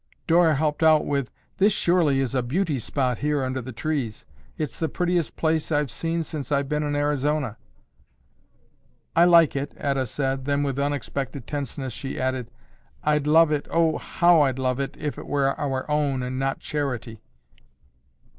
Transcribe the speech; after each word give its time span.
Dora 0.25 0.55
helped 0.55 0.81
out 0.81 1.05
with, 1.05 1.29
"This 1.57 1.73
surely 1.73 2.21
is 2.21 2.33
a 2.33 2.41
beauty 2.41 2.79
spot 2.79 3.19
here 3.19 3.43
under 3.43 3.61
the 3.61 3.71
trees. 3.71 4.25
It's 4.57 4.79
the 4.79 4.89
prettiest 4.89 5.35
place 5.35 5.71
I've 5.71 5.91
seen 5.91 6.23
since 6.23 6.51
I've 6.51 6.67
been 6.67 6.81
in 6.81 6.95
Arizona." 6.95 7.57
"I 9.15 9.25
like 9.25 9.55
it," 9.55 9.75
Etta 9.77 10.07
said, 10.07 10.45
then 10.45 10.63
with 10.63 10.79
unexpected 10.79 11.45
tenseness 11.45 11.93
she 11.93 12.19
added, 12.19 12.49
"I'd 13.03 13.27
love 13.27 13.51
it, 13.51 13.67
oh, 13.69 13.99
how 13.99 14.41
I'd 14.41 14.57
love 14.57 14.79
it, 14.79 14.97
if 14.97 15.19
it 15.19 15.27
were 15.27 15.49
our 15.59 15.85
own 15.87 16.23
and 16.23 16.39
not 16.39 16.57
charity." 16.59 17.21